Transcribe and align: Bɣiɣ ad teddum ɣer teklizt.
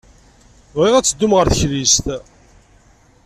Bɣiɣ 0.77 0.95
ad 0.95 1.05
teddum 1.05 1.33
ɣer 1.37 1.47
teklizt. 1.47 2.05